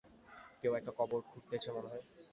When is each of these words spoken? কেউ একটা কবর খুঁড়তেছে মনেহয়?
কেউ 0.59 0.71
একটা 0.75 0.91
কবর 0.99 1.19
খুঁড়তেছে 1.21 1.69
মনেহয়? 1.75 2.03